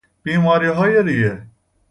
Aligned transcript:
بیماریهای 0.23 1.03
ریه 1.03 1.47